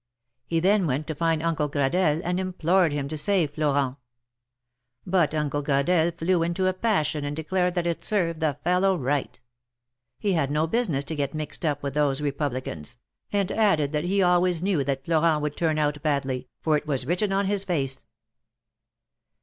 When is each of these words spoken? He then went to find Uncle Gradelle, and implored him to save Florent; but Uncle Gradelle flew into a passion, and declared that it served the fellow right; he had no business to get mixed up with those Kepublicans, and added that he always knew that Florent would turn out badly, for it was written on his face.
He 0.47 0.59
then 0.59 0.87
went 0.87 1.05
to 1.05 1.13
find 1.13 1.43
Uncle 1.43 1.67
Gradelle, 1.69 2.21
and 2.23 2.39
implored 2.39 2.91
him 2.91 3.07
to 3.09 3.15
save 3.15 3.51
Florent; 3.53 3.97
but 5.05 5.35
Uncle 5.35 5.61
Gradelle 5.61 6.09
flew 6.17 6.41
into 6.41 6.65
a 6.65 6.73
passion, 6.73 7.23
and 7.23 7.35
declared 7.35 7.75
that 7.75 7.85
it 7.85 8.03
served 8.03 8.39
the 8.39 8.57
fellow 8.63 8.97
right; 8.97 9.39
he 10.17 10.33
had 10.33 10.49
no 10.49 10.65
business 10.65 11.03
to 11.03 11.15
get 11.15 11.35
mixed 11.35 11.63
up 11.63 11.83
with 11.83 11.93
those 11.93 12.19
Kepublicans, 12.19 12.97
and 13.31 13.51
added 13.51 13.91
that 13.91 14.05
he 14.05 14.23
always 14.23 14.63
knew 14.63 14.83
that 14.85 15.05
Florent 15.05 15.43
would 15.43 15.55
turn 15.55 15.77
out 15.77 16.01
badly, 16.01 16.49
for 16.61 16.75
it 16.75 16.87
was 16.87 17.05
written 17.05 17.31
on 17.31 17.45
his 17.45 17.63
face. 17.63 18.03